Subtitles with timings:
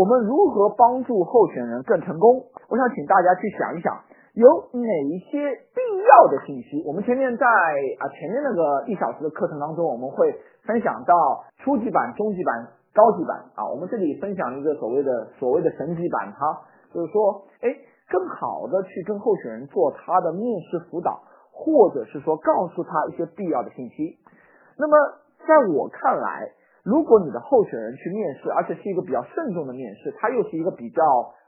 [0.00, 2.48] 我们如何帮助候选人更成功？
[2.70, 4.00] 我想请大家去想一想，
[4.32, 5.36] 有哪一些
[5.76, 6.82] 必要的信息？
[6.88, 7.44] 我们前面在
[8.00, 13.68] 啊前面那个一小时的课程当中，我们会分享到初级版、中级版、高级版啊。
[13.68, 16.64] 我们这里分享一个所谓的所谓的神级版哈，
[16.94, 17.68] 就是说，哎，
[18.08, 21.20] 更好的去跟候选人做他的面试辅导，
[21.52, 24.16] 或者是说告诉他一些必要的信息。
[24.78, 24.96] 那么
[25.46, 26.48] 在我看来，
[26.90, 31.02] 如果你的候选人去面试，而且是一个比较慎重的面试，他又是一个比较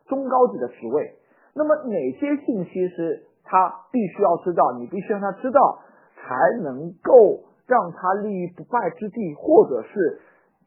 [0.06, 1.18] 中高级的职位，
[1.54, 5.80] 那么哪些信息是他必须要知道，你必须让他知道，
[6.14, 10.20] 才能够让他立于不败之地，或者是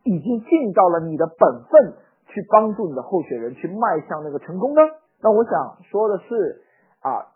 [0.03, 1.94] 已经尽到了你的本分，
[2.27, 4.81] 去帮助你的候选人去迈向那个成功呢？
[5.23, 6.61] 那我想说的是
[6.99, 7.31] 啊，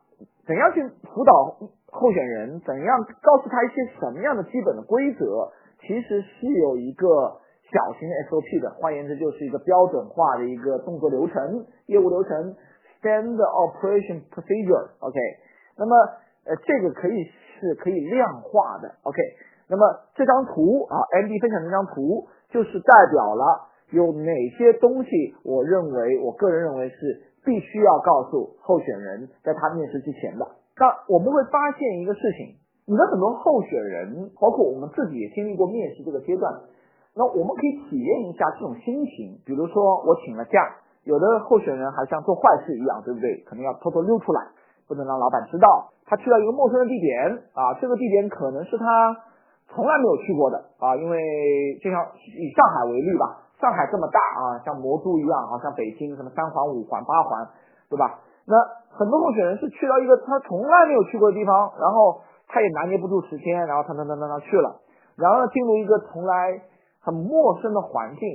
[0.45, 0.83] 怎样去
[1.13, 1.55] 辅导
[1.87, 5.49] 候选人，怎样告诉他一些什么样的基本的规则？
[5.81, 7.39] 其实是有一个
[7.71, 12.55] 小型的 SOP 的，换言之就是一个标准化的一个动作流程、业务流程
[13.01, 14.89] ，Stand Operation Procedure）。
[14.99, 15.17] OK，
[15.77, 15.95] 那么
[16.45, 17.23] 呃这个可以
[17.59, 18.91] 是可以量化的。
[19.03, 19.17] OK，
[19.69, 25.09] 那么这张图啊，MD 分享这张图就是代表了有哪些东西，
[25.43, 30.45] 我认为我个人认为是必须要告诉候选人在他面试之前的。
[30.77, 32.58] 那我们会发现一个事情。
[32.89, 36.49] 你的很多候选人，包括我们自己也经历过面试这个阶段，
[37.13, 39.37] 那我们可以体验一下这种心情。
[39.45, 40.57] 比如说我请了假，
[41.05, 43.45] 有的候选人还像做坏事一样，对不对？
[43.45, 44.41] 可能要偷偷溜出来，
[44.89, 45.93] 不能让老板知道。
[46.09, 49.15] 他去到一个陌生的地点啊，这个地点可能是他
[49.69, 51.21] 从来没有去过的啊，因为
[51.83, 57.45] 就像以上海为例吧，上海这么大啊，像魔都一样啊，像北京什么三环、五环、八环，
[57.87, 58.17] 对吧？
[58.49, 58.57] 那
[58.97, 62.25] 很多候选人是去到一个他从来没有去过的地方，然后。
[62.49, 64.81] 他也拿捏不住时间，然后他他他他他去了，
[65.15, 66.59] 然后进入一个从来
[66.99, 68.25] 很陌生的环境。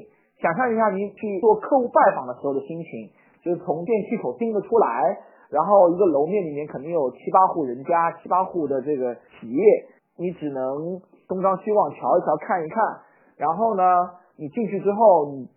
[0.40, 3.10] 想象一下，你去做客户拜访的时候的心情，
[3.42, 5.18] 就是从电梯口盯着出来，
[5.50, 9.64] 然后一个楼面里面肯定有七八户人家，七八户的这个企业，
[10.16, 12.82] 你只能东张西望瞧一瞧，看一看。
[13.36, 13.82] 然后呢，
[14.36, 15.48] 你进去之后，你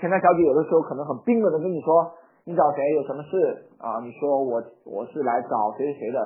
[0.00, 2.10] 前台小姐有的时候可能很冰冷的跟你说，
[2.44, 2.82] 你找谁？
[2.94, 4.00] 有什么事啊？
[4.02, 6.18] 你说我我是来找谁谁谁的。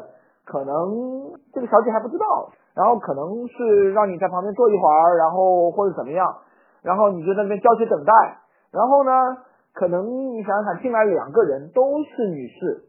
[0.48, 6.24] 可能这个小姐还不知道，然后可能是让你在旁边坐一会儿，然后或者怎么样，
[6.80, 8.12] 然后你就在那边焦急等待，
[8.72, 9.12] 然后呢，
[9.74, 12.84] 可能你想想，进来两个人都是女士，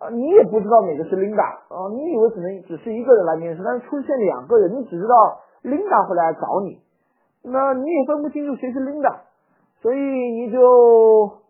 [0.00, 6.80] 啊，你也不知道哪个是 Linda，啊，你以为只能只是一个人来面试，但是出现两个人，你只知道 Linda 会来找你，
[7.44, 9.16] 那你也分不清楚谁是 Linda，
[9.82, 11.44] 所以你就。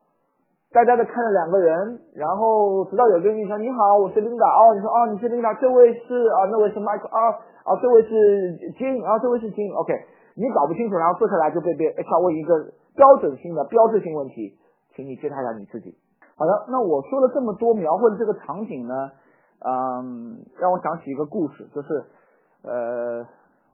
[0.77, 7.33] 呆呆的看着两个人，然后直到有个人说：“你好，我是琳达。”哦，你说哦，你是琳达，这位是啊，那位是迈克啊
[7.65, 9.73] 啊，这位是金啊，这位是金。
[9.73, 9.95] OK，
[10.37, 14.59] 你搞不清楚，然后坐下来就被被 HR 问一个标准性的标志性问题，
[14.95, 15.97] 请你介绍一下你自己。
[16.37, 19.13] 好的，那我说了这么多，描绘的这个场景呢，
[19.65, 22.05] 嗯，让我想起一个故事，就是
[22.65, 23.25] 呃，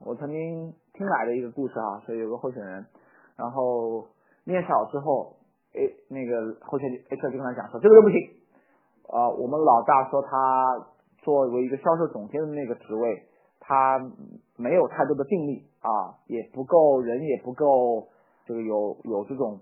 [0.05, 2.85] 我曾经听来的一个故事啊，所以有个候选人，
[3.35, 4.07] 然后
[4.45, 5.35] 面试好之后。
[5.73, 8.21] 哎，那个候选 HR 就跟他讲说，这个人不行
[9.09, 9.25] 啊。
[9.29, 10.85] 我们老大说他
[11.25, 13.25] 作为一个销售总监的那个职位，
[13.59, 13.97] 他
[14.55, 18.07] 没有太多的定力啊，也不够人，也不够
[18.45, 19.61] 这个有有这种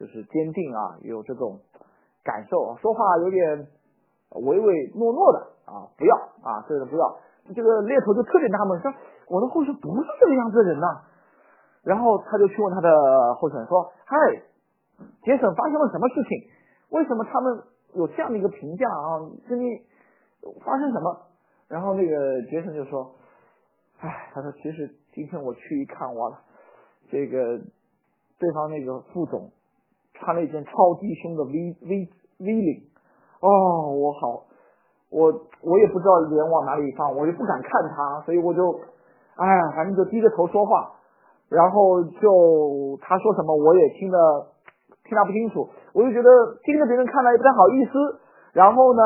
[0.00, 1.60] 就是坚定啊，有这种
[2.24, 3.68] 感受，说话有点
[4.42, 5.38] 唯唯诺诺的
[5.70, 7.18] 啊，不要啊，这个不要。
[7.54, 8.92] 这个猎头就特别纳闷，说
[9.28, 10.86] 我的候选不是这个样子的人呐。
[11.84, 14.16] 然后他就去问他的候选人说，嗨。
[15.22, 16.50] 杰森发生了什么事情？
[16.90, 17.62] 为什么他们
[17.94, 19.16] 有这样的一个评价啊？
[19.48, 19.80] 跟你
[20.62, 21.16] 发生什么？
[21.68, 23.14] 然后那个杰森就说
[24.00, 26.38] ：“哎，他说其实今天我去一看，哇，
[27.10, 27.58] 这个
[28.38, 29.50] 对方那个副总
[30.12, 32.08] 穿了一件超低胸的 V V
[32.38, 32.82] V 领，
[33.40, 34.44] 哦，我好，
[35.08, 35.32] 我
[35.62, 38.70] 我也不知道脸往哪里放，我就不敢看他，所以我就，
[39.36, 40.92] 哎，反正就低着头说话，
[41.48, 44.48] 然后就他说什么我也听得。”
[45.04, 46.28] 听他不清楚，我就觉得
[46.64, 47.92] 盯着别人看来也不太好意思，
[48.52, 49.02] 然后呢，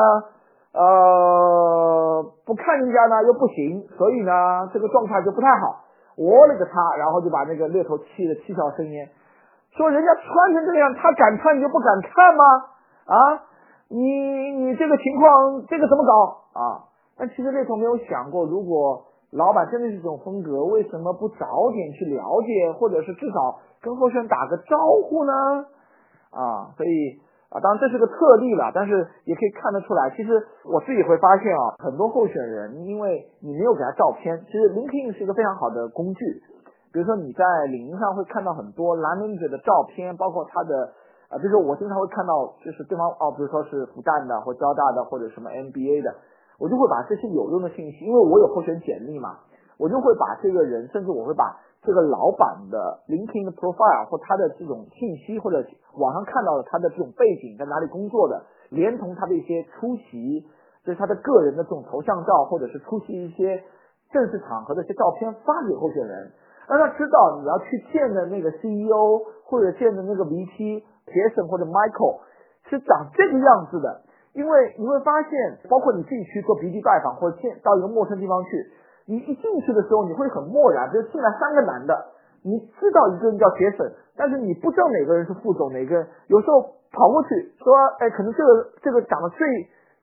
[0.73, 5.83] 呃，不看人家呢又不行，所以呢这个状态就不太好。
[6.17, 6.95] 我勒个擦！
[6.97, 9.07] 然后就把那个猎头气的七窍生烟，
[9.77, 12.43] 说人家穿成这样，他敢穿你就不敢看吗？
[13.05, 13.43] 啊，
[13.89, 14.01] 你
[14.65, 16.89] 你这个情况这个怎么搞啊？
[17.19, 24.77] 但其实猎头没有想过，如果老板真的是这种风格，为什么不早点去了解，或者是至少跟候选人打个招
[25.07, 25.65] 呼呢？
[26.31, 27.19] 啊，所以
[27.49, 30.35] 啊，当然这是个特例了，但是也可以看得出来，其实
[30.65, 36.43] 我自己会发现啊，很多候选人，因为你没有给他照片，其实 LinkedIn 是一个非常好的工具。
[36.91, 40.93] 比如说你在领英上会看到很多蓝领者的照片，包括他的
[41.29, 46.15] 啊，比如说我经常会看到，就是对方哦，比如说是复旦的或交大的或者什么 MBA 的，
[46.57, 49.39] 我就会把这些有用的信息，因为我有候选简历嘛，
[49.77, 55.63] 我就会把这个人，甚至我会把这个老板的 LinkedIn profile 或他的这种信息，或者
[55.95, 60.43] 网上看到的他的这种背景，在哪里工作的，连同他的一些出席，
[60.83, 63.63] 就是他的个人的这种头像照，或者是出席一些
[64.11, 66.33] 正式场合的一些照片发给候选人，
[66.67, 70.83] 让他知道你要去见的那个 CEO 或者见的那个 VP。
[71.07, 72.19] 杰森或者 Michael
[72.67, 74.01] 是长这个样子的，
[74.33, 75.31] 因为你会发现，
[75.69, 78.49] 包括你自己去做鼻 d 拜访或者见到一个陌生地方去，
[79.07, 81.95] 你一进去的时候你会很漠然，就进来三个男的，
[82.43, 86.61] 你知道一个人叫杰森，但是你不知道哪个人是副总，哪个人有时候
[86.91, 87.29] 跑过去
[87.63, 89.47] 说，哎，可能这个这个长得最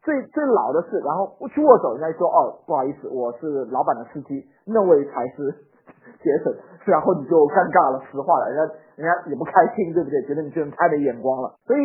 [0.03, 5.53] 最最老的是，然后去握手，人家说，哦，不好意思，我是老板的司机，那位才是
[6.25, 8.75] 杰森，然后你就尴尬了，实话了，人家。
[8.95, 10.23] 人家也不开心，对不对？
[10.23, 11.59] 觉得你这人太没眼光了。
[11.67, 11.83] 所以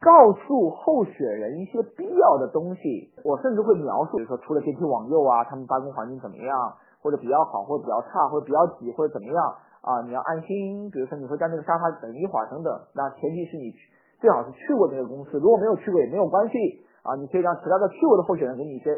[0.00, 9.44] 告诉候选人一些必要的东西，我甚至会描述，比如说除了电梯往右啊，他们办公环境怎么样，或者比较好，或者比较差，或者比较挤，或者怎么样
[9.82, 10.00] 啊？
[10.08, 12.72] 你要安心，比如说你会在那个沙发等一会儿等等。
[12.94, 13.74] 那前提是你
[14.20, 16.56] 最好是去过那个公司，如果没有去过也没有关系
[17.02, 18.96] 啊，你可以让其他的去过的候选人给你一些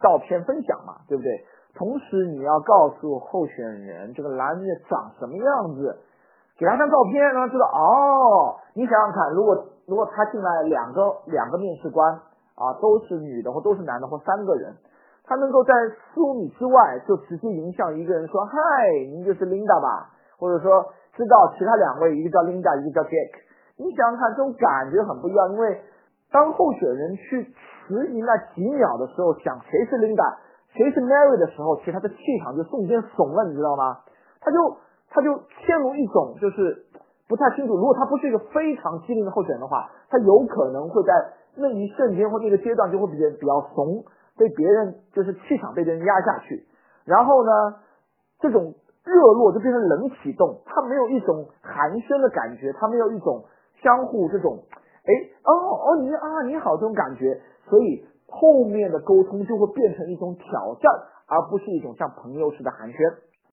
[0.00, 1.30] 照片分享嘛，对不对？
[1.78, 6.02] 同时你要告诉候选人这个男的长什么样子。
[6.58, 8.60] 给他张照片，让他知道哦。
[8.74, 12.08] 你想想看，如果如果他进来两个两个面试官
[12.56, 14.72] 啊，都是女的或都是男的或三个人，
[15.24, 18.56] 他能够在四五米之外就直接迎向一个人说：“嗨，
[19.10, 20.08] 您就是 Linda 吧？”
[20.40, 23.44] 或者说知道其他两位，一个叫 Linda，一个叫 Jack。
[23.76, 25.52] 你想想看，这种感觉很不一样。
[25.52, 25.82] 因为
[26.30, 30.36] 当候选人去迟疑那几秒的时候，想谁是 Linda，
[30.72, 33.98] 谁是 Mary 的时候，其实他的气场就瞬间怂了，你知道吗？
[34.40, 34.56] 他就。
[35.14, 35.28] 他就
[35.66, 36.86] 陷入一种就是
[37.32, 41.14] 不太清楚，如果他不是一个非常机灵的候选人的话，他有可能会在
[41.56, 44.04] 那一瞬间或那个阶段就会比较比较怂，
[44.36, 46.66] 被别人就是气场被别人压下去，
[47.06, 47.50] 然后呢，
[48.38, 53.44] 这种热络就变成冷启动，他没有一种寒暄的感觉，他没有一种
[53.82, 54.58] 相互这种，
[55.08, 55.12] 哎，
[55.44, 60.92] 哦哦你啊你好这种感觉，所以后面的沟通就会变成一种挑战，
[61.26, 63.14] 而不是一种像朋友似的寒暄。